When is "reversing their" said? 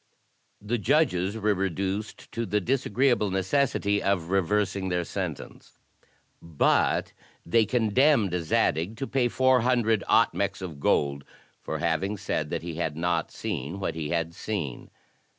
4.31-5.03